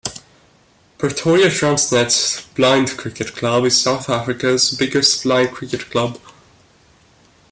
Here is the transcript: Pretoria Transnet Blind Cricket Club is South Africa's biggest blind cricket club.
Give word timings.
Pretoria 0.97 1.49
Transnet 1.49 2.45
Blind 2.55 2.97
Cricket 2.97 3.35
Club 3.35 3.65
is 3.65 3.79
South 3.79 4.09
Africa's 4.09 4.71
biggest 4.71 5.21
blind 5.21 5.51
cricket 5.51 5.91
club. 5.91 6.19